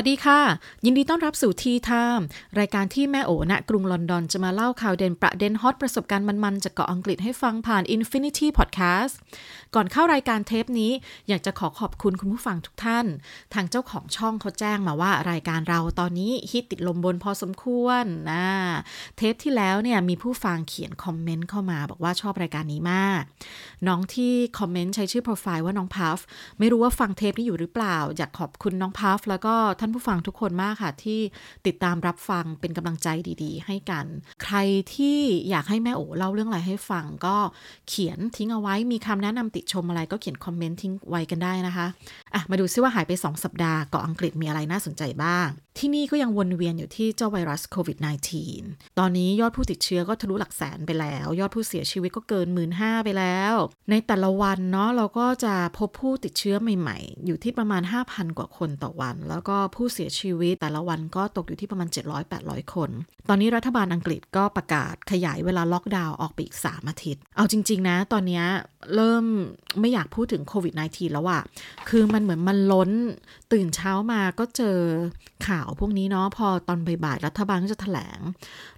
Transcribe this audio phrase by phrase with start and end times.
[0.00, 0.40] วัสดีค่ะ
[0.84, 2.24] ยินดีต้อนรับสู่ทีไทม์
[2.58, 9.14] รายการที่แม่โอณกรุงลอนดอนจะมาเล่าข่าวเด่นประเด็นฮอตประสบการณ์มันๆ จากเกาะอังกฤษให้ฟังผ่าน Infinity Podcast
[9.74, 10.92] ก่อนเข้ารายการเทปนี้
[11.28, 13.06] อยากจะขอขอบคุณคุณผู้ฟังทุกท่าน
[13.54, 18.46] ทางเจ้าของช่องเขาแจ้งมาว่ารายการเราตอนนี้ฮิตติดลมบนพอสมควรนะ
[19.16, 23.22] เทปที่แล้วเนี่ยมีผู้ฟังเขียนคอมเมนต์เข้ามา บอกว่าชอบรายการนี้มาก
[23.86, 26.18] น้องที่คอมเมนต์ใช้ชื่อโปรไฟล์ว่าน้องพัฟ
[26.58, 31.20] ไม่รู้ว่าฟังเทปนี้อยู่หรือเปล่า อยากขอบคุณน้องพัฟแล้วก็ท่านผู้ฟังทุกคนมากค่ะ ที่
[31.66, 33.08] ติดตามรับฟังเป็นกำลังใจ
[33.42, 34.06] ดีๆ ให้กัน
[34.44, 34.56] ใคร
[34.94, 35.18] ที่
[35.50, 37.36] อยากให้แม่โอเล่าเรื่องอะไรให้ฟัง ก็
[37.88, 41.86] เขียนทิ้งเอาไว้มีคำแนะนำติชมอะไรก็เขียนคอมเมนต์ทิ้งไว้กันได้นะคะ
[42.34, 47.98] อะมาดูซิว่าหายไป 2 สัปดาห์เกาะอังกฤษมีอะไรน่าสนใจบ้าง ที่นี่ก็ยังวนเวียนอยู่ที่เจ้าไวรัสโควิด
[48.48, 53.54] -19 ตอนนี้ยอดผู้ติดเชื้อก็ทะลุหลักแสนไปแล้ว ยอดผู้เสียชีวิตก็เกิน1 5ื่นห้าไปแล้ว
[53.90, 61.88] ในแต่ละวันเนาะเราก็จะพบผู้ติดเชื้อใหม่ ๆ อยู่ที่ประมาณ 5,000 กว่าคนต่อวัน แล้วก็ผู้เสียชีวิตแต่ละวันก็ตกอยู่ที่ประมาณ
[62.30, 62.90] 700-800 คน
[63.28, 68.42] ตอนนี้รัฐบาลอังกฤษก็ประกาศขยายเวลาล็อกดาวน์ออกไปอีก 3 อาทิตย์ เอาจริง ๆ นะ ตอนนี้
[68.94, 69.24] เริ่ม
[69.80, 71.42] ไม่อยากพูดถึงโควิด -19 แล้วอะ
[71.88, 72.90] คือมันเหมือนมันล้น
[73.52, 74.78] ตื่นเช้ามาก็เจอ
[75.48, 78.20] ข่าวพวกนี้เนาะพอตอนบ่ายๆรัฐบาลก็จะถแถลง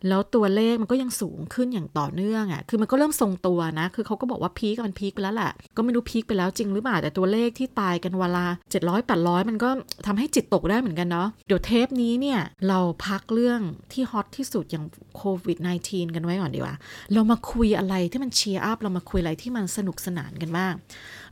[0.09, 8.47] แล้วตัวเลขมันก็ยังสูงขึ้นอย่างต่อเนื่องอะคือมันก็เริ่มทรงตัวนะ คือเขาก็บอกว่าพีกมันพีกไปแล้วแหละก็ไม่รู้พีกไปแล้วจริงหรือเปล่าแต่ตัวเลขที่ตายกันวันละ
[8.81, 9.71] 700 800 มันก็
[10.07, 13.61] ทำให้จิตตกได้เหมือนกันเนาะเดี๋ยวเทปนี้เนี่ย เราพักเรื่อง
[13.93, 14.85] ที่ฮอตที่สุดอย่าง
[15.17, 16.77] โควิด -19 กันไว้ก่อนดีกว่า
[17.13, 20.75] เรามาคุยอะไรที่มัน cheer up เรามาคุยอะไรที่มันสนุกสนานกันบ้าง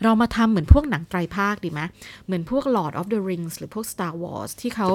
[0.05, 1.81] เรามาทำเหมือนพวกหนังไตรภาคดีไหม
[2.27, 4.89] เหมือนพวก Lord of the Rings หรือพวก Star Wars ที่เขา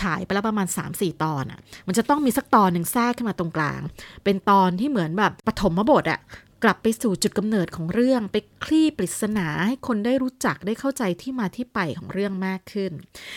[0.00, 3.80] ฉายไปแล้วประมาณ 3-4 ตอนอะ่ะมันจะต้องมีสักตอนหนึ่งแทรกขึ้นมาตรงกลาง
[4.24, 6.20] เป็นตอนที่เหมือนแบบปฐมบทอะ่ะ
[6.62, 12.92] กลับไปสู่จุดกำเนิดของเรื่องไปคลี่ปริศนาให้คนได้รู้จักได้เข้าใจที่มาที่ไปของเรื่องมากขึ้น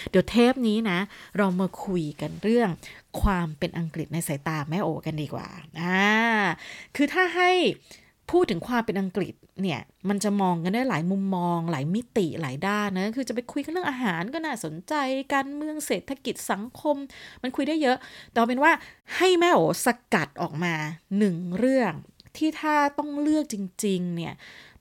[0.10, 1.00] เดี๋ยวเทปนี้นะ
[1.38, 2.70] เรามาคุยกันเรื่อง
[3.22, 5.48] ความเป็นอังกฤษในสายตาแม่โอกันดีกว่า
[5.82, 6.10] อ่า
[6.96, 7.52] คือถ้าให้
[8.32, 14.94] พูดถึงความเป็นอังกฤษเนี่ยมันจะมองกันได้หลายมุมมอง หลายมิติหลายด้านนะคือจะไปคุยกันเรื่องอาหารก็น่าสนใจ
[15.34, 16.96] การเมืองเศรษฐกิจสังคม
[17.42, 17.98] มันคุยได้เยอะ
[18.32, 18.72] แต่เป็นว่า
[19.16, 20.74] ให้แม่โอสกัดออกมา
[21.18, 21.94] หนึ่งเรื่อง
[22.40, 24.34] ที่ถ้าต้องเลือกจริง ๆ เนี่ย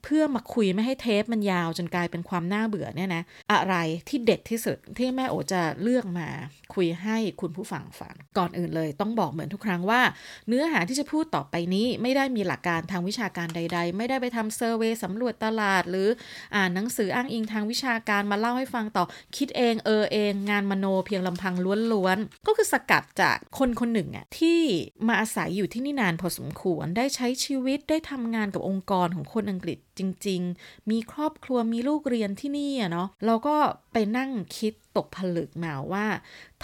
[0.04, 3.22] เพื่อมาคุยไม่ให้เทปมันยาวจนกลายเป็นความน่าเบื่อเนี่ยนะ
[3.52, 3.74] อะไร
[4.08, 6.28] ที่เด็ดที่สุดที่แม่โอจะเลือกมา
[6.74, 10.00] คุยให้คุณผู้ฟังฟัง ก่อนอื่นเลยต้องบอกเหมือนทุกครั้งว่า
[10.48, 16.08] เนื้อหาที่จะพูดต่อไปนี้ไม่ได้มีหลักการทางวิชาการใด ๆ ไม่ได้ไปทำเซอร์เวยสำรวจตลาด หรือ
[16.56, 19.04] อ่านหนังสืออ้างอิงทางวิชาการมาเล่าให้ฟังต่อ
[19.36, 21.54] คิดเองเออเอง งานมโนเพียงลำพัง
[21.92, 24.60] ล้วนๆก็คือสกัดจากคนคนหนึ่งอะที่
[25.08, 33.56] มาอาศัยอยู่ที่นี่นานพอสมควรได้ใช้ชีวิตได้ทำงานกับองค์กรของคนอังกฤษจริง ๆ มีครอบครัวมีลูกเรียนที่นี่อะเนาะเราก็
[33.92, 36.06] ไปนั่งคิดตกผลึกมาว่า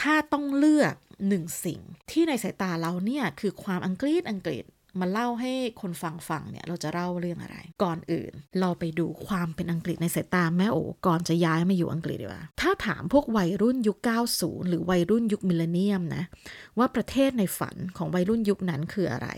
[0.00, 0.94] ถ้าต้องเลือก
[1.28, 1.80] หนึ่งสิ่ง
[2.10, 4.64] ที่ในสายตาเราเนี่ยคือความอังกฤษอังกฤษ
[5.00, 13.98] มาเล่าให้คนฟังฟังเนี่ยเราจะเล่าเรื่องอะไร ก่อนอื่น เราไปดูความเป็นอังกฤษในสายตาแม่โอก่อนจะย้ายมาอยู่อังกฤษดีกว่า ถ้าถามพวกวัยรุ่นยุค
[14.34, 16.24] 90 หรือวัยรุ่นยุคมิลเลนเนียมนะ
[16.78, 19.28] ว่าประเทศในฝันของวัยรุ่นยุคนั้นคืออะไร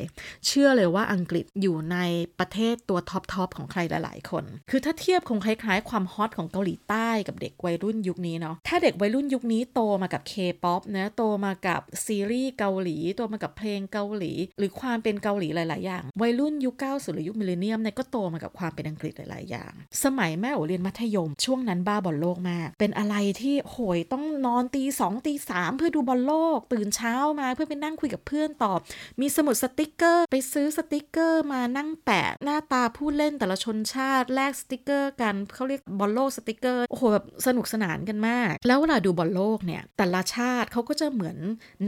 [0.46, 1.98] เชื่อเลยว่าอังกฤษอยู่ใน
[2.38, 10.34] ประเทศตัวท็อปท็อปของใครหลาย ๆ คน คือถ้าเทียบคงคล้ายๆ ความฮอตของเกาหลีใต้กับเด็กวัยรุ่นยุคนี้เนาะถ้าเด็กวัยรุ่นยุคนี้โตมากับเค
[10.64, 19.72] ป๊อปนะโตมากับซีรีส์เกาหลีโตมากับเพลงเกาหลี หรือความเป็นเกาหลีหลาย ๆ อย่าง วัยรุ่นยุค 90 หรือยุคมิลเลนเนียมเนี่ยก็โตมากับความเป็นอังกฤษหลาย ๆ อย่าง
[20.04, 28.78] สมัยแม่โอเรียนมัธยม ช่วงนั้นบ้าบอลโลกมาก เป็นอะไรที่โหยต้องนอนตีสองตีสามเพื่อดูบอลโลก ตื่นเช้ามาเพื่อไปนั่งคุยกับเพื่อนตอบ
[29.20, 41.36] มีสมุดสติกเกอร์ ไปซื้อสติกเกอร์มานั่งแปะหน้าตาผู้เล่นแต่ละชนชาติแลกสติกเกอร์กันเขาเรียกบอลโลกสติกเกอร์โอ้โหแบบสนุกสนานกันมาก แล้วเวลาดูบอลโลกเนี่ยแต่ละชาติเขาก็จะเหมือน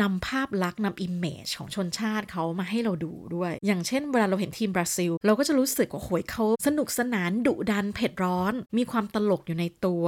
[0.03, 10.05] นำภาพลักษณ์นำ image ของชนชาติเขามาให้เราดูด้วยอย่างเช่นเวลาเราเห็นทีมบราซิล เราก็จะรู้สึกว่าโหยเขาสนุกสนานดุดันเผ็ดร้อน มีความตลกอยู่ในตัว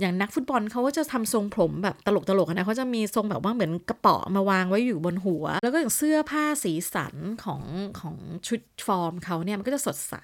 [0.00, 7.14] อย่างนักฟุตบอลเขาก็จะทำทรงผมแบบตลกตลกนะเขาจะมีทรงแบบว่าเหมือนกระเป๋ามาวางไว้อยู่บนหัว แล้วก็อย่างเสื้อผ้าสีสัน
[7.44, 7.62] ของ
[8.00, 8.16] ของ
[8.46, 10.14] ชุดฟอร์มเขาเนี่ยมันก็จะสดใส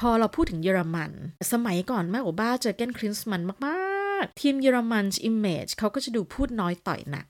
[0.00, 1.10] พอเราพูดถึงเยอรมัน
[1.52, 7.26] สมัยก่อนแม่โอบ้าเจอร์เกนคลินส์มันน์มาก ๆ ทีมเยอรมัน image เขาก็จะดูพูดน้อยต่อยหนัก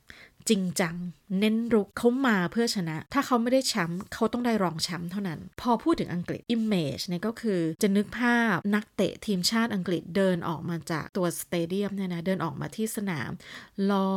[0.49, 0.97] จริงจัง
[1.39, 13.31] เน้นรุกเขามาเพื่อชนะ ถ้าเขาไม่ได้แชมป์เขาต้องได้รองแชมป์เท่านั้น พอพูดถึงอังกฤษ image เนี่ยก็คือจะนึกภาพนักเตะทีมชาติอังกฤษเดินออกมาจากตัว stadium เนี่ยนะเดินออกมาที่สนาม
[13.91, 14.11] หล่อ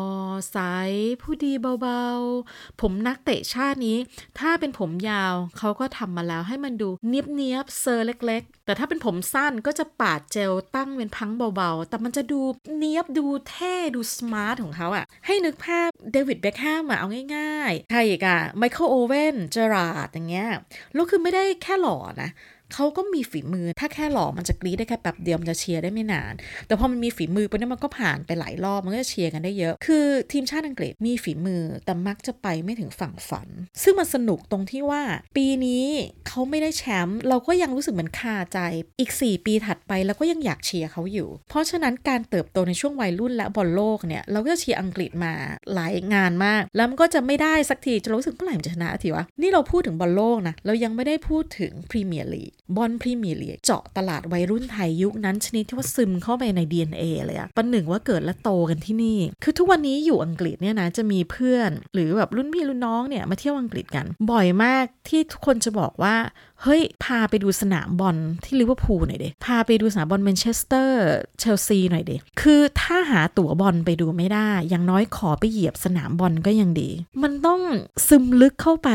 [0.56, 0.92] สไตล์
[1.22, 3.98] ผู้ดีเบาๆ ผมนักเตะชาตินี้
[4.40, 12.42] ถ้าเป็นผมยาวเขาก็ทำมาแล้วให้มันดูเนียบเนียบเซอร์เล็ก ๆ แต่ถ้าเป็นผมสั้นก็จะปาดเจลตั้งเป็นพังเบาๆ แต่มันจะดู
[12.78, 20.50] เนียบดูเท่ดู smart ของเขาอะให้นึกภาพเดวิดเบคแฮมอะเอาง่ายๆ ใครอีกอะไมเคิลโอเวนเจอราร์ดอย่างเงี้ย
[20.94, 22.30] แล้วคือไม่ได้แค่หล่อนะ
[22.74, 26.34] เขาก็มีฝีมือ ถ้าแค่หล่อมันจะกรี๊ดได้แค่แป๊บเดียวมันจะเชียร์ได้ไม่นาน
[26.68, 33.48] แต่พอมันมีฝีมือไปเนี่ยมันก็ผ่านไปหลายรอบมันก็จะเชียร์กันได้เยอะ คือทีมชาติอังกฤษมีฝีมือแต่มักจะไปไม่ถึงฝั่งฝัน
[33.84, 35.04] ซึ่งมันสนุกตรงที่ว่า
[35.38, 35.86] ปีนี้
[36.28, 38.60] เขาไม่ได้แชมป์เราก็ยังรู้สึกเหมือนคาใจ
[39.00, 45.34] อีก 4 ปีถัดไปเราก็ยังอยากเชียร์เขาอยู่ เพราะฉะนั้นการเติบโตในช่วงวัยรุ่นและบอลโลกเนี่ยเราก็จะเชียร์อังกฤษมา
[45.74, 66.16] หลายงานมาก แล้วมันก็จะไม่ได้สักทีจะรู้สึกเมื่อไหร่มันจะชนะทีวะนี่เราพูดถึงบอลโลกนะเรายังไม่ได้พูดถึงพรีเมียร์ลีก บอลพรีเมียร์ลีกเจาะตลาดวัยรุ่นไทยยุคนั้นชนิดที่ว่าซึมเข้าไปใน DNA เลยอะประหนึ่งว่าเกิดและโตกันที่นี่ คือทุกวันนี้อยู่อังกฤษเนี่ยนะจะมีเพื่อน หรือแบบรุ่นพี่รุ่นน้องเนี่ยมาเที่ยวอังกฤษกัน บ่อยมากที่ทุกคนจะบอกว่า
[66.64, 71.02] เฮ้ย พาไปดูสนามบอลที่ลิเวอร์พูลหน่อยดิพาไปดูสนามบอลแมนเชสเตอร์
[71.40, 72.12] เชลซีหน่อยดิ
[72.42, 76.90] คือถ้าหาตั๋วบอลไปดูไม่ได้ อย่างน้อยขอไปเหยียบสนามบอลก็ยังดี
[77.24, 77.62] มันต้อง
[78.08, 78.90] ซึมลึกเข้าไป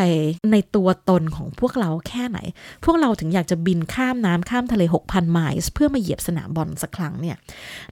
[0.53, 2.39] ในตัวตนของพวกเราแค่ไหน
[2.85, 7.37] พวกเราถึงอยากจะบินข้ามน้ำข้ามทะเล 6,000 ไมล์เพื่อมาเหยียบสนามบอลสักครั้งเนี่ย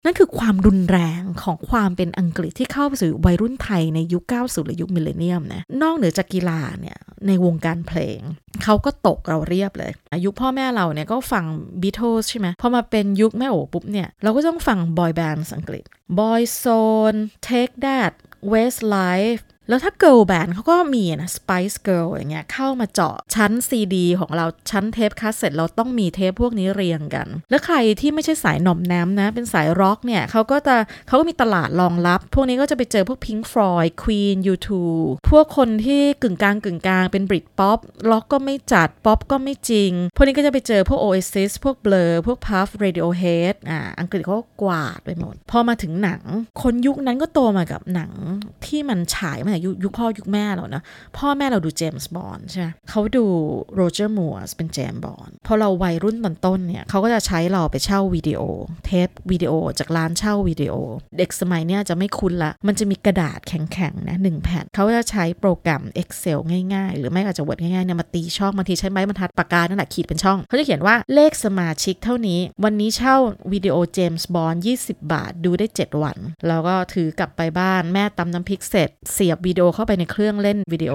[0.05, 8.21] นั่นคือความรุนแรงของความเป็นอังกฤษที่เข้าไปสู่วัยรุ่นไทยในยุค 90 และยุคมิลเลนเนียมนะ นอกเหนือจากกีฬาเนี่ย ในวงการเพลง
[8.65, 11.45] เขาก็ตกเราเรียบเลยอายุพ่อแม่เราเนี่ยก็ฟัง
[11.83, 15.85] บีท l e s ใช่ไหมพอมาเป็นยุคแม่โอ๋ปุ๊บเนี่ย เราก็ต้องฟังบอยแบนด์อังกฤษ
[16.19, 16.65] บอยโซ
[17.13, 17.15] น
[17.45, 18.13] เทค e ด h a t
[18.53, 30.77] Westlife แล้วถ้า girl band เขาก็มีนะ Spice Girl อย่างเงี้ยเข้ามาเจาะชั้น CD ของเราชั้นเทปคาสเซ็ตเราต้องมีเทปพวกนี้เรียงกัน แล้วใครที่ไม่ใช่สายหน่อมแนมนะ เป็นสายร็อกเนี่ยเขาก็จะ
[31.09, 34.69] เขาก็มีตลาดรองรับ พวกนี้ก็จะไปเจอพวก Pink Floyd Queen U2
[35.31, 37.79] พวกคนที่กึ่งกลางกึ่งกลางเป็นบริ t ป๊อป
[38.11, 46.23] ล็อกก็ไม่จัด ป๊อปก็ไม่จริง พวกนี้ก็จะไปเจอพวก Oasis พวก Blur พวก Pulp Radiohead อ่าอังกฤษเขากวาดไปหมด พอมาถึงหนัง
[46.63, 48.13] คนยุคนั้นก็โตมากับหนัง
[48.67, 50.83] ที่มันฉายมายุคยุคพ่อยุคแม่เรานะ
[51.17, 53.25] พ่อแม่เราดูเจมส์บอนด์ใช่ไหมเขาดู
[53.75, 58.41] โรเจอร์มัวร์เป็นเจมส์บอนด์พอเราวัยรุ่นตอนต้นเนี่ยเขาก็จะใช้เราไปเช่าวิดีโอ
[58.85, 60.75] เทปวิดีโอจากร้านเช่าวิดีโอ
[61.19, 66.39] เด็กสมัยเนี้ยจะไม่คุ้นละ มันจะมีกระดาษแข็งๆนะหนึ่งแผ่นเขาจะใช้โปรแกรม Excel
[66.75, 73.17] ง่ายๆ หรือไม่ก็จะ Word ง่ายๆเนี่ยมาตีช่องบางทีใช้ไม้บรรทัดปากกานั่นแหละขีดเป็นช่องเขาจะเขียนว่าเลขสมาชิกเท่านี้ วันนี้เช่า
[73.53, 76.19] วิดีโอเจมส์บอนด์20 บาทดูได้ 7 วัน
[76.49, 80.93] แล้วก็ถือกลับไปบ้านแม่ตำน้ำพริกเสร็จ เสียบวิดีโอเข้าไปในเครื่องเล่นวิดีโอ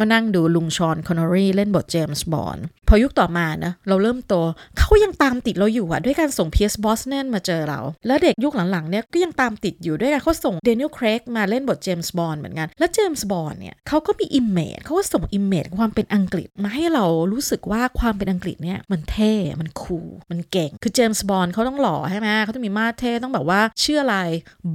[0.00, 4.34] ก็นั่งดูลุงฌอนคอนเนอรี่เล่นบทเจมส์บอนด์พอยุคต่อมานะเราเริ่มโต
[4.78, 24.16] เขายังตามติดเราอยู่อะด้วยการส่งเพียร์ซ บรอสแนนมาเจอเรา แล้วเด็กยุคหลังๆเนี่ยก็ยังตามติดอยู่ด้วยการเขาส่งแดเนียลเคร็กมาเล่นบทเจมส์บอนด์เหมือนกัน แล้วเจมส์บอนด์เนี่ยเขาก็มี image เขาก็ส่ง image ความเป็นอังกฤษมาให้เรารู้สึกว่าความเป็นอังกฤษเนี่ยมันเท่มัน cool มันเก่งคือเจมส์บอนด์เขาต้องหล่อใช่ไหมเขาต้องมีมาดเท่ต้องแบบว่าชื่ออะไร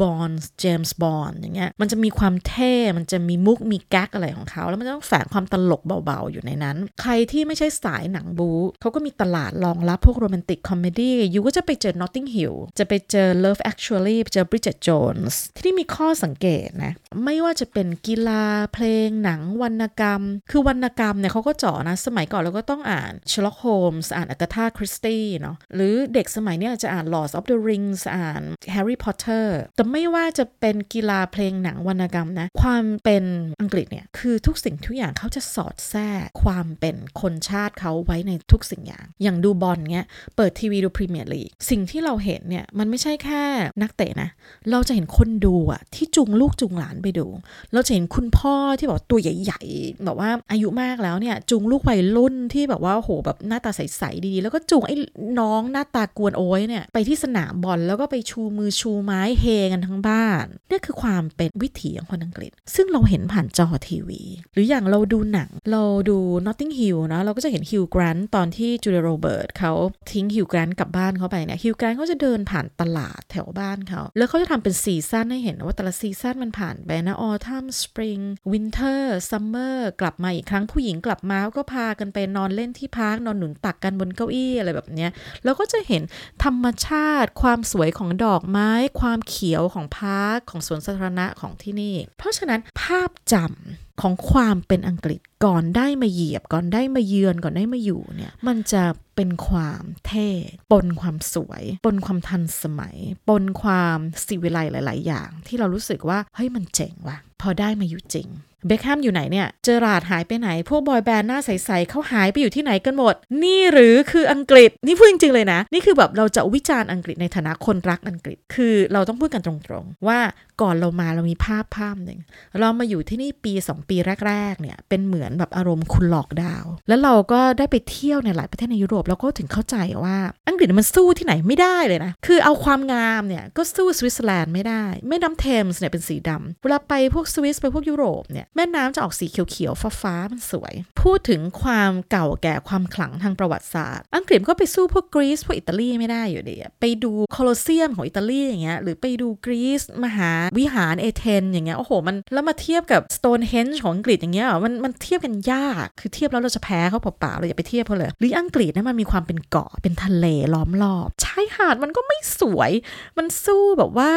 [0.01, 15.33] บอนด์เจมส์บอนด์อย่างเงี้ยมันจะมีความเท่มันจะมีมุกมีแก๊กอะไรของเขา แล้วมันต้องแฝงความตลกเบาๆอยู่ในนั้น ใครที่ไม่ใช่สายหนังบู๊เขาก็มีตลาดรองรับพวก romantic comedy you ก็จะไปเจอ Notting Hill จะไปเจอ Love Actually เจอ Bridget Jones
[15.55, 16.93] ทีนี้มีข้อสังเกตนะ
[17.23, 18.43] ไม่ว่าจะเป็นกีฬา
[18.73, 20.21] เพลงหนังวรรณกรรม
[20.51, 27.57] คือวรรณกรรมเนี่ยเขาก็เจาะนะ สมัยก่อนเราก็ต้องอ่าน Sherlock Holmes อ่านอ g a t h a Christie เนาะหรือเด็กสมัยนี้จะอ่าน Lord of the
[27.69, 28.41] Rings อ่าน
[28.73, 33.23] Harry Potter แต่ไม่ว่าจะเป็นกีฬาเพลงหนังวรรณกรรมนะ ความเป็น
[33.61, 43.43] อังกฤษเนี่ยคือทุกสิ่งทุกอย่างเขาจะสอดแทรกความเป็นคนชาติเขาไว้ในทุกสิ่งอย่าง อย่างดูบอลเงี้ยเปิดทีวีดูพรีเมียร์ลีกสิ่งที่เราเห็นเนี่ยมันไม่ใช่แค่
[43.81, 44.29] นักเตะนะ
[44.71, 47.27] เราจะเห็นคนดูอะที่จูงลูกจูงหลานไปดู
[47.73, 54.95] เราจะเห็นคุณพ่อที่แบบตัวใหญ่ๆแบบว่าอายุมากแล้วเนี่ยจูงลูกวัยรุ่นที่แบบว่าโหแบบหน้าตาใสๆดีๆ แล้วก็จูงไอ้
[55.39, 64.21] น้องหน้าตากวนโอ้ยเนี่ยไปที่สนามบอลแล้วก็ไปชูมือชูไม้เฮกันทั้งบ้านนี่คือความเป็นวิถีของคนอังกฤษ ซึ่งเราเห็นผ่านจอทีวี
[64.53, 69.73] หรืออย่างเราดูหนัง เราดู Notting Hill นะเราก็จะเห็นฮิวแกรนตอนที่จูเลียโรเบิร์ตเขา
[70.11, 78.19] ทิ้งฮิวจ์ แกรนต์กลับบ้านเขาไปเนี่ยฮิวจ์ แกรนต์เขาจะเดินผ่านตลาดแถวบ้านเขา แล้วเขาจะทำเป็น season ให้เห็นว่าแต่ละ season มันผ่านไปนะ autumn spring
[78.51, 85.09] winter summer กลับมาอีกครั้งผู้หญิงกลับมาก็พากันไปนอนเล่นที่พักนอนหนุนตักกันบนเก้าอี้อะไรแบบเนี้ย
[85.43, 86.01] แล้วก็จะเห็น
[86.43, 88.71] ธรรมชาติ ความสวยของดอกไม้
[89.01, 98.83] ความเขียวของ park ของสวนสาธารณะของที่นี่ เพราะฉะนั้นภาพจำของความเป็นอังกฤษก่อนได้มาเหยียบก่อนได้มาเยือนก่อนได้มาอยู่เนี่ยมันจะ
[99.15, 100.29] เป็นความเท่
[100.71, 102.95] ปนความสวย ปนความทันสมัย
[103.29, 103.97] ปนความ
[104.27, 108.27] สิวิไลหลาย ๆ อย่าง ที่เรารู้สึกว่าเฮ้ยมันเจ๋งว่ะ พอได้มาอยู่จริง
[108.67, 120.19] เบคแฮมอยู่ไหนเนี่ย เจอราดหายไปไหน พวกบอยแบนด์หน้าใสๆเขาหายไปอยู่ที่ไหนกันหมด นี่หรือคืออังกฤษ นี่พูดจริงๆเลยนะ นี่คือแบบเราจะวิจารณ์อังกฤษในฐานะคนรักอังกฤษ คือเราต้องพูดกันตรงๆ ว่า
[120.61, 122.19] ก่อนเรามาเรามีภาพภาพหนึ่ง
[122.59, 130.17] เรามาอยู่ที่นี่ปี 2 ปีแรก ๆ เนี่ย เป็นเหมือนแบบอารมณ์คุณหลอกดาว แล้วเราก็ได้ไปเที่ยวในหลายประเทศในยุโรปแล้วก็ถึงเข้าใจว่า
[130.47, 162.71] อังกฤษมันสู้ที่ไหนไม่ได้เลยนะ คือเอาความงามเนี่ยก็สู้สวิตเซอร์แลนด์ไม่ได้แม่น้ำเทมส์เนี่ยเป็นสีดำเวลาไปพวกสวิสไปพวกยุโรปเนี่ยแม่น้ำจะออกสีเขียวๆฟ้าๆมันสวย พูดถึงความเก่าแก่ความขลังทางประวัติศาสตร์ อังกฤษก็ไปสู้พวกกรีซพวกอิตาลีไม่ได้อยู่ดีไปดูโคลอสเซียมของอิตาลีอย่างเงี้ยหรือไปดูกรีซมหาวิหารเอเธนส์อย่างเงี้ยโอ้โหมันแล้วมาเทียบกับสโตนเฮนจ์ของอังกฤษอย่างเงี้ยมันมันเทียบกันยากคือเทียบแล้วเราจะแพ้เขาเปล่าๆเราอย่าไปเทียบเขาเลย หรืออังกฤษนะมันมีความเป็นเกาะเป็นทะเลล้อมรอบชายหาดมันก็ไม่สวย
[163.17, 164.13] มันสู้แบบว่า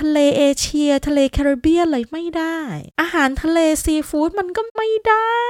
[0.00, 2.58] ทะเลเอเชีย ทะเลแคริบเบียนอะไรไม่ได้
[3.00, 5.44] อาหารทะเลซีฟู้ดมันก็ไม่ได้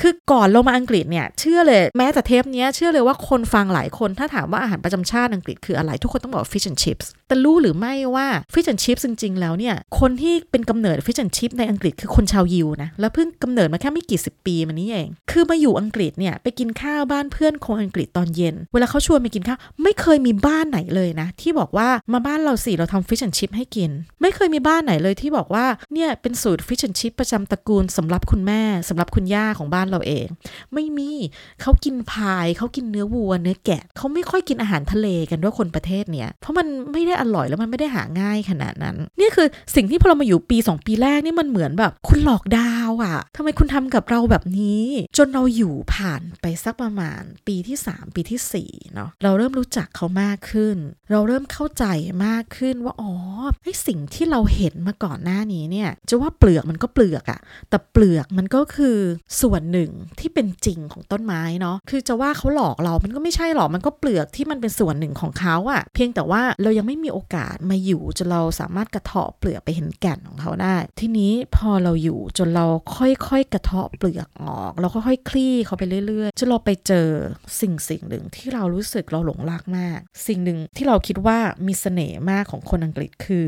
[0.00, 11.32] คือก่อนลงมาอังกฤษเนี่ยเชื่อเลยแม้แต่เทปนี้เชื่อเลยว่าคนฟังหลายคนถ้าถามว่าอาหารประจำชาติอังกฤษคืออะไร ทุกคนต้องบอก fish and chips แต่รู้หรือไม่ว่า fish and chips จริง ๆ แล้วเนี่ย คนที่เป็นกำเนิด fish and
[11.36, 23.90] chips ในอังกฤษคือคนชาวยิวนะ แล้วเพิ่งกำเนิดมาแค่ไม่กี่สิบปีมานี้เอง คือมาอยู่อังกฤษเนี่ย ไปกินข้าวบ้านเพื่อนคนอังกฤษตอนเย็น เวลาเขาชวนไปกินข้าว ไม่เคยมีบ้านไหนเลยนะ ที่บอกว่ามาบ้านเราสิเราทำ fish and chip ให้กิน
[24.22, 30.26] ไม่เคยมีบ้านไหนเลยที่บอกว่าเนี่ยเป็นสูตร fish and chip ประจำตระกูลสำหรับคุณแม่สำหรับคุณย่าของบ้านเราเอง
[30.74, 31.10] ไม่มี
[31.62, 44.82] เขากินพายเขากินเนื้อวัวเนื้อแกะเขาไม่ค่อยกินอาหารทะเลกันด้วยคนประเทศเนี้ยเพราะมันไม่ได้อร่อยแล้วมันไม่ได้หาง่ายขนาดนั้น นี่คือสิ่งที่พอเรามาอยู่ปี 2 ปีแรกนี่มันเหมือนแบบ คุณหลอกดาวอะ่ะทำไมคุณทำกับเราแบบนี้
[45.16, 50.76] จนเราอยู่ผ่านไปสักประมาณ ปีที่ 3 ปีที่4เนาะเราเริ่มรู้จักเขามากขึ้น
[51.10, 51.84] เราเริ่มเข้าใจ
[52.26, 53.12] มากขึ้นว่าอ๋อ
[53.62, 58.98] ไอสิ่งที่เราเห็นมาก่อนหน้านี้เนี่ยจะว่าเปลือกมันก็เปลือกอะแต่เปลือกมันก็คือ
[59.40, 77.08] ส่วนหนึ่งที่เป็นจริงของต้นไม้เนาะคือจะว่าเขาหลอกเรามันก็ไม่ใช่หรอกมันก็เปลือกที่มันเป็นส่วนหนึ่งของเขาอะเพียงแต่ว่าเรายังไม่มีโอกาสมาอยู่จนเราสามารถกระเทาะเปลือกไปเห็นแก่นของเขาได้ ทีนี้พอเราอยู่จนเราค่อยๆกระเทาะเปลือกออกเราค่อยๆคลี่เขาไปเรื่อยๆจนเราไปเจอ
[77.60, 83.46] สิ่งสิ่งหนึ่งที่เรารู้สึกเราหลงรักมาก สิ่งหนึ่งที่เราคิดว่ามีเสน่ห์มากของคนอังกฤษคือ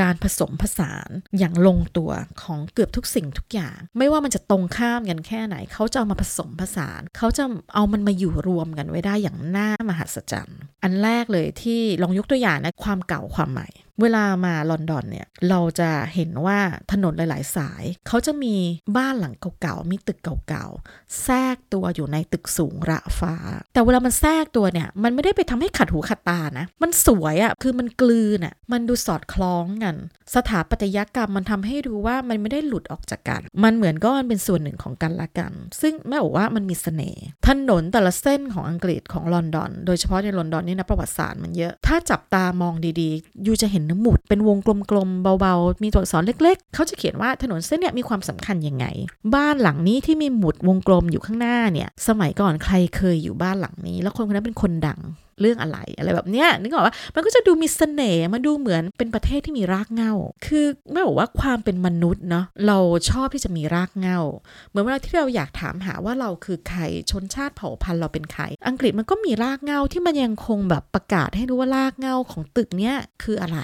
[0.00, 2.10] การผสมผสานอย่างลงตัว
[2.42, 13.68] ของเกือบทุกสิ่งทุกอย่าง ไม่ว่ามันจะตรงข้ามกันแค่ไหน เขาจะเอามาผสมผสาน เขาจะเอามันมาอยู่รวมกันไว้ได้อย่างน่ามหัศจรรย์ อันแรกเลยที่ลองยกตัวอย่างนะความเก่าความใหม่
[14.00, 16.58] เวลามาลอนดอนเนี่ย เราจะเห็นว่า
[16.92, 18.54] ถนนหลาย ๆ สาย เขาจะมี
[18.96, 20.18] บ้านหลังเก่าๆ มีตึก
[20.48, 23.34] เก่าๆ แทรกตัวอยู่ในตึกสูงระฟ้า
[23.72, 29.94] แต่เวลามันแทรกตัวเนี่ย มันไม่ได้ไปทำให้ขัดหูขัดตานะ มันสวยอะ่ะ คือมันกลืนอะ่ะ มันดูสอดคล้องกัน
[30.34, 44.58] สถาปัตยกรรมมันทำให้ดูว่ามันไม่ได้หลุดออกจากกัน มันเหมือนก็มันเป็นส่วนหนึ่งของกันละกัน ซึ่งแม่บอกว่ามันมีเสน่ห์ ถนนแต่ละเส้นของอังกฤษของลอนดอน โดยเฉพาะในลอนดอนนี่นะประวัติศาสตร์มันเยอะ ถ้าจับตามองดีๆ ยูจะเห็นนหมุดเป็นวง
[44.90, 48.86] กลมๆเบาๆ มีตัวอักษรเล็กๆ เขาจะเขียนว่าถนนเส้นเนี้ยมีความสำคัญยังไง
[49.34, 55.00] บ้านหลังนี้ที่มีหมุดวงกลมอยู่ข้างหน้าเนี่ย สมัยก่อนใครเคยอยู่บ้านหลังนี้ แล้วคนคนนั้นเป็นคนดัง
[55.40, 60.12] เรื่องอะไรอะไรแบบเนี้ยนึกออกว่ามันก็จะดูมีเสน่ห์มาดูเหมือนเป็นประเทศที่มีรากเหง้า
[60.46, 62.78] คือไม่บอกว่าความเป็นมนุษย์เนาะเรา
[63.10, 64.20] ชอบที่จะมีรากเหง้า
[64.68, 66.80] เหมือนเวลาที่เราอยากถามหาว่าเราคือใคร
[67.10, 73.58] ชนชาติเผ่าพันธุ์เราเป็นใคร อังกฤษมันก็มีรากเหง้าที่มันยังคงแบบประกาศให้รู้ว่ารากเหง้าของตึกเนี้ยคืออะไร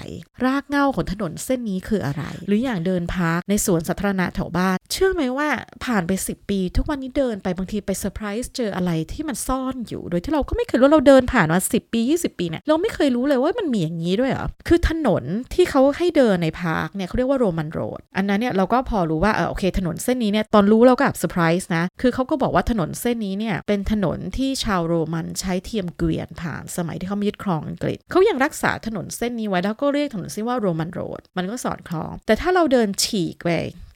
[0.45, 5.49] รากเหง้าของถนนเส้นนี้คืออะไร หรืออย่างเดิน park ในสวนสาธารณะแถวบ้าน เชื่อไหมว่า
[5.85, 30.67] ผ่านไป 10 ปี ทุกวันนี้เดินไปบางทีไปเซอร์ไพรส์เจออะไรที่มันซ่อนอยู่ โดยที่เราก็ไม่เคยรู้เราเดินผ่านมา10 ปี 20 ปีเนี่ยเราไม่เคยรู้เลยว่ามันมีอย่างนี้ด้วยเหรอคือถนนที่เขาให้เดินใน park เนี่ยเขาเรียกว่า Roman road อันนั้นเนี่ยเราก็พอรู้ว่าเออโอเค ถนนเส้นนี้เนี่ยตอนรู้เราก็แบบเซอร์ไพรส์นะคือเขาก็บอกว่าถนนเส้นนี้เนี่ยเป็นถนนที่ชาวโรมันใช้เทียมเกวียนผ่านสมัยที่เขามายึดครองอังกฤษเขายังรักษาถนนเส้นนี้ไว้แล้วก็เรียกถนนเส้นว่า Roman road
[30.79, 33.51] มันก็สอดคล้อง แต่ถ้าเราเดินฉีกไป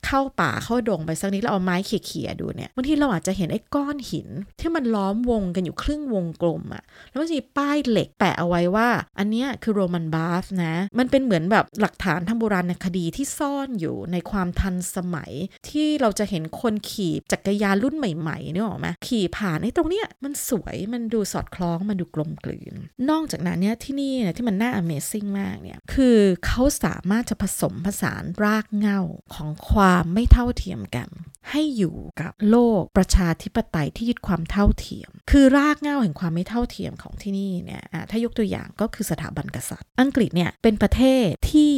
[0.07, 4.29] เข้าป่าเข้าดงไปสักนิดแล้วเอาไม้เขี่ยๆดูเนี่ยบางทีเราอาจจะเห็นไอ้ก้อนหิน
[4.61, 8.89] ที่มันล้อมวงกันอยู่ครึ่งวงกลมอะ่ะแล้วมันมีป้ายเหล็กแปะเอาไว้ว่า
[9.19, 15.33] อันเนี้ยคือโรมันบาฟนะ มันเป็นเหมือนแบบหลักฐานทางโบราณคดีที่ซ่อนอยู่ในความทันสมัย
[15.69, 22.75] ที่เราจะเห็นคนขี่จักรยานรุ่นใหม่ๆนี่หรอไหมขี่ผ่านไอ้ตรงเนี้ยมันสวยมันดูสอดคล้องมันดูกลมกลืน
[23.11, 29.01] นอกจากนั้นเนี่ยที่นี่เนี่ยที่มันน่า Amazing มากเนี่ยคือเขาสามารถจะผสมผสานรากเหง้า
[29.35, 31.09] ของความความไม่เท่าเทียมกัน
[31.51, 41.75] ให้อยู่กับโลกประชาธิปไตยที่ยึดความเท่าเทียม คือรากเหง้าแห่งความไม่เท่าเทียมของที่นี่เนี่ยถ้ายกตัวอย่างก็คือสถาบันกษัตริย์ อังกฤษเนี่ยเป็นประเทศที่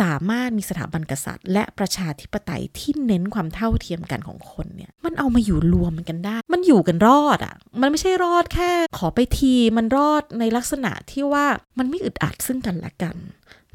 [0.00, 11.46] สามารถมีสถาบันกษัตริย์ และประชาธิปไตยที่เน้นความเท่าเทียมกันของคนเนี่ยมันเอามาอยู่รวมกันได้ มันอยู่กันรอดอะ่ะมันไม่ใช่รอดแค่ ขอไปทีมันรอดในลักษณะที่ว่า
[11.78, 13.16] มันไม่อึดอัดซึ่งกันและกัน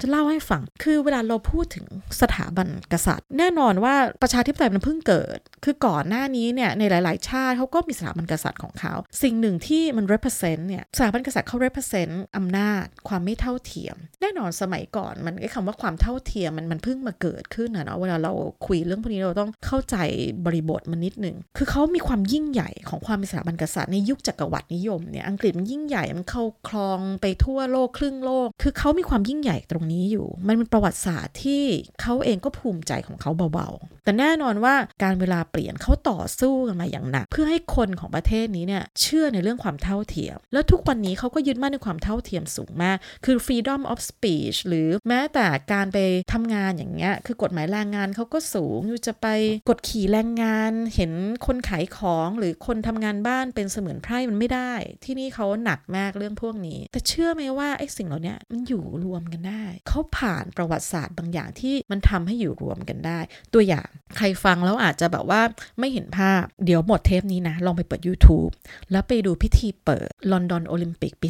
[0.01, 1.85] จะเล่าให้ฟัง คือเวลาเราพูดถึง
[2.21, 18.33] สถาบันกษัตริย์ แน่นอนว่าประชาธิปไตยมันเพิ่งเกิด คือก่อนหน้านี้เนี่ยในหลาย ๆ ชาติเขาก็มีสถาบันกษัตริย์ของเขา สิ่งหนึ่งที่มัน represent เนี่ยสถาบันกษัตริย์เขา represent อำนาจ ความไม่เท่าเทียม แน่นอนสมัยก่อนมันไอ้คำว่าความเท่าเทียมมันมันเพิ่งมาเกิดขึ้นนะเนาะเวลาเรา
[18.67, 19.97] คุยเรื่องพวกนี้เราต้องเข้าใจ
[20.45, 31.63] บริบทมันนิดหนึ่งคือเขามีความยิ่งใหญ่ของความเป็นสถาบันกษัตริย์ในยุคจักรวรรดินิยมเนี่ยอังกฤษมันยิ่งใหญ่มันเข้าคลองไปทั่วโลกครึ่งโลก คือเขามีความยิ่งใหญ่ตรงนี้อยู่ มันประวัติศาสตร์ที่
[32.01, 45.97] เขาเองก็ภูมิใจของเขาเบาๆ แต่แน่นอนว่าการเวลาเปลี่ยนเขาต่อสู้กันมาอย่างหนัก เพื่อให้คนของประเทศนี้เนี่ยเชื่อในเรื่องความเท่าเทียม แล้วทุกวันนี้เขาก็ยึดมั่นในความเท่าเทียมสูงมาก คือ freedom of speech หรือแม้แต่การไป
[46.33, 49.27] ทำงานอย่างเงี้ยคือกฎหมายแรงงานเขาก็สูงอยู่จะไป
[49.69, 51.11] กดขี่แรงงาน เห็น
[51.45, 63.19] คนขายของหรือคนทำงานบ้านเป็นเสมือนไพร่มันไม่ได้ ที่นี่เขาหนักมากเรื่องพวกนี้ แต่เชื่อไหมว่าไอ้สิ่งเหล่านี้มันอยู่รวมกันได้เขาผ่านประวัติศาสตร์บางอย่างที่มันทำให้อยู่รวมกันได้
[63.53, 65.41] ตัวอย่างใครฟังแล้วอาจจะแบบว่า
[65.79, 68.51] ไม่เห็นภาพ เดี๋ยวหมดเทปนี้นะ ลองไปเปิด YouTube
[68.91, 71.29] แล้วไปดูพิธีเปิดลอนดอนโอลิมปิกปี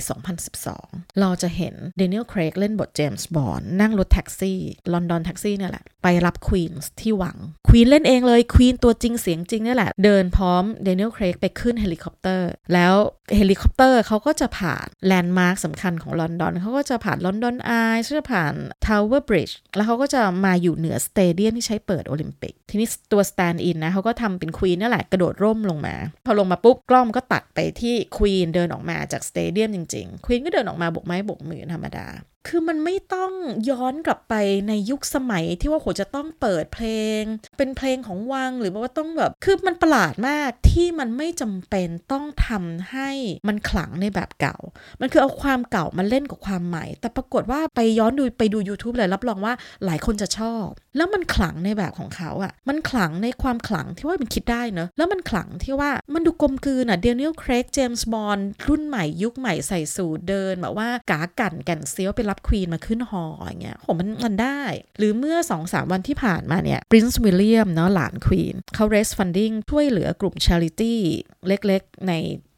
[0.59, 4.59] 2012 เราจะเห็นเดนิเอลเครกเล่นบทเจมส์บอนด์นั่งรถแท็กซี่
[4.93, 12.93] ลอนดอนแท็กซี่เนี่ยแหละ ไปรับ Queen ที่วัง Queen เล่นเองเลย Queen ตัวจริงเสียงจริงนี่แหละ เดินพร้อมเดนิเอลเครกไปขึ้นเฮลิคอปเตอร์ แล้ว
[13.35, 18.36] เฮลิคอปเตอร์เขาก็จะผ่านแลนด์มาร์คสำคัญของลอนดอนเขาก็จะผ่าน London Eyeซ์จะผ่าน
[18.85, 30.25] Tower Bridge แล้วเขาก็จะมาอยู่เหนือ stadium ที่ใช้เปิดโอลิมปิก ทีนี้ตัว stand-in นะเขาก็ทำเป็น Queen นั่นแหละกระโดดร่มลงมา พอลงมาปุ๊บกล้องก็ตัดไปที่ Queen เดินออกมาจาก stadium จริงๆ
[30.25, 32.07] Queen ก็เดินออกมาโบกไม้โบกมือธรรมดา
[32.47, 33.31] คือมันไม่ต้อง
[33.69, 34.33] ย้อนกลับไป
[34.67, 36.87] ในยุคสมัยที่ว่าโหจะต้องเปิดเพล
[37.19, 37.21] ง
[37.57, 43.09] เป็นเพลงของวังหรือว่าต้องแบบ คือมันประหลาดมากที่มันไม่จำเป็นต้องทำให้
[43.47, 44.57] มันขลังในแบบเก่า
[45.01, 49.53] มันคือเอาความเก่ามาเล่นกับความใหม่ แต่ปรากฏว่าไปย้อนดูไปดู YouTube เลยรับรองว่า
[49.85, 50.65] หลายคนจะชอบ
[50.97, 64.61] แล้วมันขลังในแบบของเขาอะ่ะ มันขลังในความขลังที่ว่ามันคิดได้เนอะแล้วมันขลังที่ว่ามันดูกลมกลืนอะเดนิเอลเครกเจมส์บอนด์รุ่นใหม่ยุคใหม่ใส่สูทเดินแบบว่ากากันแก่นเซี้ยวไปรับ Queen มาขึ้น ฮ.อย่างเงี้ยโหมันมันได้
[64.97, 70.99] หรือเมื่อ2อสวันที่ผ่านมาเนี่ย Prince วิลเลียมเนาะหลาน Queen เขา raise funding ช่วยเหลือกลุ่ม charity
[71.47, 72.13] เล็กๆ ใน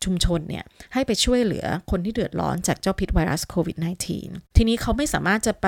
[0.05, 3.77] ชุมชนเนี่ยให้ไปช่วยเหลือคนที่เดือดร้อนจากเจ้าพิษไวรัสโควิด
[4.17, 5.67] -19 ทีนี้เขาไม่สามารถจะไป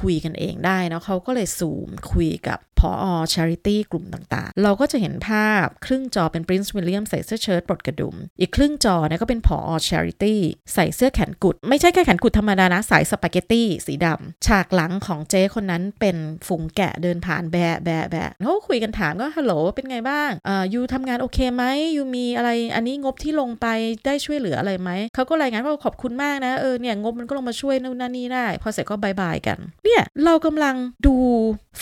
[0.00, 10.34] คุยกันเองได้นะเขาก็เลยซูมคุยกับ พออ charity กลุ่มต่างๆ เราก็จะเห็นภาพครึ่งจอเป็น Prince William ใส่เสื้อเชิ้ตปลดกระดุม อีกครึ่งจอเนี่ยก็เป็นพออ charity
[10.74, 16.16] ใส่เสื้อแขนกุด ไม่ใช่แค่แขนกุดธรรมดานะสายสปาเกตตี้สีดำฉากหลังของเจ๊คนนั้นเป็น
[16.46, 21.64] ฝูงแกะเดินผ่านแบะแบะแบะเขาคุยกันถามก็ฮัลโหลเป็นไงบ้างอ่ายูทำงานโอเคไหม
[21.96, 23.66] ยูมีอะไรอันนี้งบที่ลงไป
[24.06, 31.14] ได้ช่วยเหลืออะไรไหมเขาก็รายงานว่าขอบคุณมากนะเออเนี่ยงบมันก็ลงมาช่วยนู่นนั่นนี่ได้ พอเสร็จก็บายบายกัน เนี่ยเรากำลังดู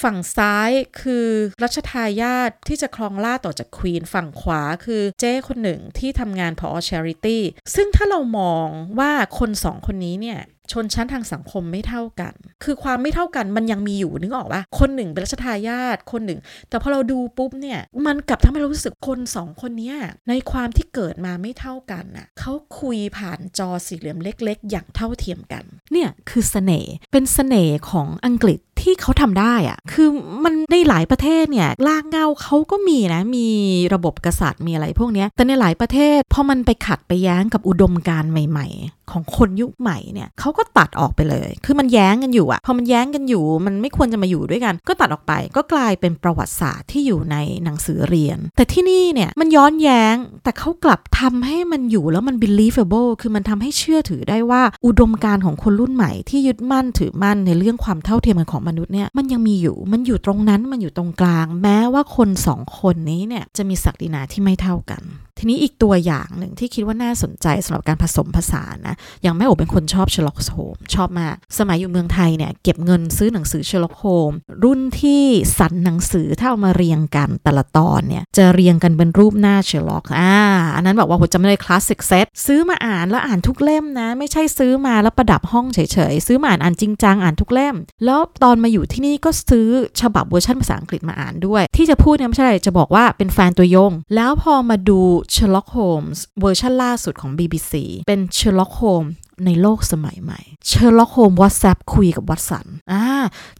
[0.02, 0.70] ฝั่งซ้าย
[1.00, 1.26] คือ
[1.62, 7.42] รัชทายาทที่จะครองล่าต่อจากควีนฝั่งขวาคือเจ้คนหนึ่งที่ทำงานพอชาริตี้
[7.74, 8.66] ซึ่งถ้าเรามอง
[8.98, 10.40] ว่าคนสองคนนี้เนี่ย
[10.72, 19.94] ชนชั้นทางสังคมไม่เท่ากัน คือความไม่เท่ากันมันยังมีอยู่นึกออกปะคนหนึ่งเป็นรัชทายาทคนหนึ่ง แต่พอเราดูปุ๊บเนี่ย มันกลับทำให้เรารู้สึกคนสองคนนี้
[20.28, 30.08] ในความที่เกิดมาไม่เท่ากันน่ะเขาคุยผ่านจอสี่เหลี่ยมเล็ก ๆ อย่างเท่าเทียมกัน เนี่ยคือเสน่ห์ เป็นเสน่ห์ของอังกฤษ ที่เขาทำได้อะคือ
[30.44, 33.46] มันในหลายประเทศเนี่ยลากเงาเขาก็มีนะ มี
[33.94, 65.02] ระบบกษัตริย์มีอะไรพวกนี้แต่ในหลายประเทศพอมันไปขัดไปแย้งกับอุดมการใหม่ ๆ ของคนยุคใหม่เนี่ยเขาก็ตัดออกไปเลย คือมันแย้งกันอยู่อะพอมันแย้งกันอยู่ มันไม่ควรจะมาอยู่ด้วยกัน ก็ตัดออกไป ก็กลายเป็นประวัติศาสตร์ที่อยู่ในหนังสือเรียน แต่ที่นี่เนี่ยมันย้อนแย้ง แต่เขากลับทำให้มันอยู่แล้วมัน believable คือมันทำให้เชื่อถือได้ว่าอุดมการณ์ของคนรุ่นใหม่ที่ยึดมั่นถือมั่นในเรื่องความเท่าเทียมกันของมนุษย์เนี่ยมันยังมีอยู่ มันอยู่ตรงนั้นมันอยู่ตรงกลาง แม้ว่าคนสองคนนี้เนี่ยจะมีศักดินาที่ไม่เท่ากัน
[65.38, 74.30] ทีนี้อีกตัวอย่างหนึ่งที่คิดว่าน่าสนใจสำหรับการผสมผสานนะ อย่างแม่โอเป็นคนชอบ Sherlock Holmes ชอบมาก สมัยอยู่เมืองไทยเนี่ยเก็บเงินซื้อหนังสือ Sherlock Holmes
[74.64, 75.24] รุ่นที่
[75.58, 80.34] สันหนังสือถ้าเอามาเรียงกันแต่ละตอนเนี่ยจะเรียงกันเป็นรูปหน้า Sherlock อ่า
[80.74, 85.78] อันนั้นบอกว่าผมจำไม่ได้ classic set ซื้อมาอ่านแล้วอ่านทุกเล่มนะ ไม่ใช่ซื้อมาแล้วประดับห้องเฉ
[86.12, 89.68] ยๆซื้อมาอ่านอ่านจริงจังอ่านทุกเล่ม แล้วตอนมาอยู่ที่นี่ก็ซื้อ
[90.00, 95.00] ฉบับเวอร์ชันภาษาอังกฤษมาอ่านด้วย ที่จะพูดเนี่ยไม่ใช่อะไรจะบอกว่าเป็นแฟนตัวยง แล้วพอมาดู
[95.34, 97.72] Sherlock Holmes เวอร์ชันล่าสุดของ BBC
[98.08, 99.12] เป็น Sherlock Holmes
[99.46, 103.04] ในโลกสมัยใหม่ Sherlock Holmes WhatsApp คุยกับวัตสันอ่า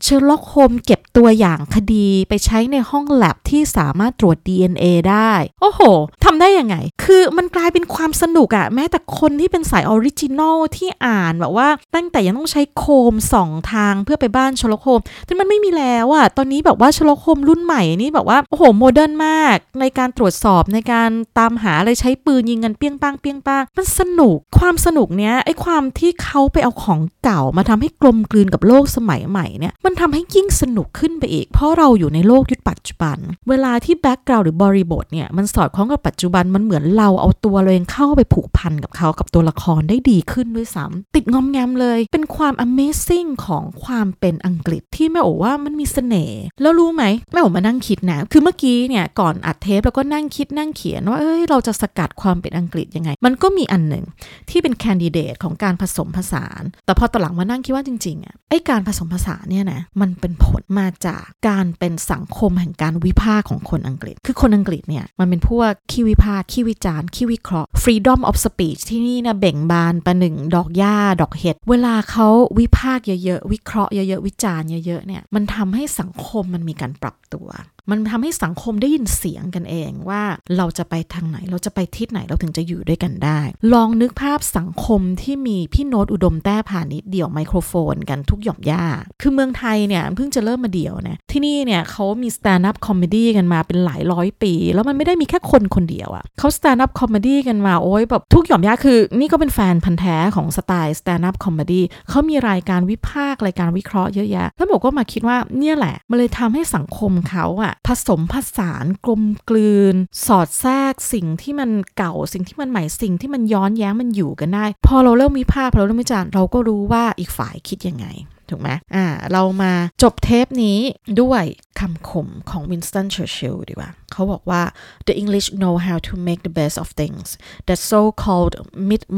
[0.03, 5.81] Sherlock Holmes เก็บตัวอย่างคดีไปใช้ในห้องแลบที่สามารถตรวจ DNA ได้ โอ้โห
[6.25, 33.95] ทำได้ยังไง คือมันกลายเป็นความสนุกอะแม้แต่คนที่เป็นสาย original ที่อ่านแบบว่า ตั้งแต่ยังต้องใช้โคมส่องทางเพื่อไปบ้าน Sherlock Holmes แต่มันไม่มีแล้วอะตอนนี้แบบว่า Sherlock Holmes รุ่นใหม่นี่แบบว่าโอ้โห modern มาก ในการตรวจสอบในการตามหาอะไรใช้ปืนยิงกันเปี้ยงป้างเปี้ยงป้างมันสนุกความสนุกเนี้ยไอ้ความความที่เขาไปเอาของเก่ามาทำให้กลมกลืนกับโลกสมัยใหม่เนี่ยมันทำให้ยิ่งสนุกขึ้นไปอีก เพราะเราอยู่ในโลกยุคปัจจุบัน เวลาที่
[34.01, 54.05] background หรือบริบทเนี่ยมันสอดคล้องกับปัจจุบันมันเหมือนเราเอาตัวเราเองเข้าไปผูกพันกับเขากับตัวละครได้ดีขึ้นด้วยซ้ำติดงอมแงมเลย เป็นความ Amazing ของความเป็นอังกฤษที่แม่โอว่ามันมีเสน่ห์แล้วรู้ไหมแม่โอมานั่งคิดนะคือเมื่อกี้เนี่ยก่อนอัดเทปแล้วก็นั่งคิดนั่งเขียนว่าเอ้ยเราจะสกัดความเป็นอังกฤษยังไง มันก็มีอันหนึ่ง
[54.51, 77.49] ที่เป็น candidate ของการผสมผสาน แต่พอตอนหลังมานั่งคิดว่าจริงๆอะไอ้การผสมผสานเนี่ยนะมันเป็นผลมาจากการเป็นสังคมแห่งการวิพากษ์ของคนอังกฤษ คือคนอังกฤษเนี่ยมันเป็นพวกขี้วิพากษ์ขี้วิจารณ์ขี้วิเคราะห์ freedom of speech ที่นี่นะเบ่งบานประหนึ่งดอกหญ้าดอกเห็ดเวลาเขาวิพากษ์เยอะๆวิเคราะห์เยอะๆวิจารณ์เยอะๆเนี่ยมันทำให้สังคมมันมีการปรับตัว
[77.91, 80.23] มันทำให้สังคมได้ยินเสียงกันเองว่า
[80.57, 83.41] เราจะไปทางไหนเราจะไปทิศไหนเราถึงจะอยู่ด้วยกันได้
[83.73, 88.85] ลองนึกภาพสังคมที่มีพี่โน้ตอุดมแต้พาณิชย์เดี่ยวไมโครโฟนกันทุกหย่อมย่า
[89.21, 109.95] คือเมืองไทยเนี่ยเพิ่งจะเริ่มมาเดี่ยวนะที่นี่เนี่ยเขามี stand up comedy กันมาเป็นหลายร้อยปี แล้วมันไม่ได้มีแค่คนคนเดียวอะเขา stand up comedy กันมาโอ้ยแบบทุกหย่อมย่าคือ นี่ก็เป็นแฟนพันธ์แท้ของสไตล์ stand up comedy เขามีรายการวิพากษ์รายการวิเคราะห์เยอะแยะแล้วบอกก็มาคิดว่าเนี่ยแหละมันเลยทำให้สังคมเขาอะผสมผสานกลมกลืน
[110.27, 118.09] สอดแทรกสิ่งที่มันเก่าสิ่งที่มันใหม่สิ่งที่มันย้อนแย้งมันอยู่กันได้ พอเราเริ่มวิพากษ์พอเราเริ่มวิจารณ์เราก็รู้ว่าอีกฝ่ายคิดยังไง
[118.51, 120.79] ถูกไหมอ่า เรามาจบเทปนี้
[121.21, 121.45] ด้วย
[121.81, 124.63] คำคมของวินสตันเชอร์ชิลดีกว่า เขาบอกว่า
[125.07, 127.27] the English know how to make the best of things
[127.67, 128.55] that so-called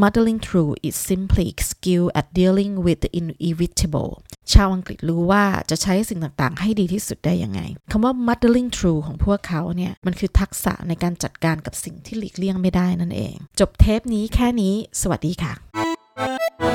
[0.02, 4.10] muddling through is simply skill at dealing with the inevitable
[4.52, 7.60] ชาวอังกฤษรู้ว่าจะใช้สิ่งต่างๆ ให้ดีที่สุดได้ยังไง
[7.92, 16.69] คำว่า muddling through ของพวกเขาเนี่ยมันคือทักษะในการจัดการกับสิ่งที่หลีกเลี่ยงไม่ได้นั่นเอง จบเทปนี้แค่นี้ สวัสดีค่ะ